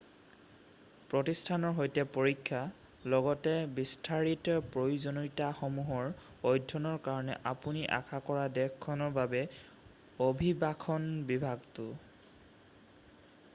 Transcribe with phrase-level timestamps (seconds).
[1.09, 2.61] প্ৰতিষ্ঠানৰ সৈতে পৰীক্ষা
[3.13, 6.09] লগতে বিস্তাৰিত প্ৰয়োজনীয়তাসমূহৰ
[6.51, 9.43] অধ্যয়নৰ কাৰণে আপুনি আশা কৰা দেশখনৰ বাবে
[10.31, 11.93] অভিবাসন বিভাগটো৷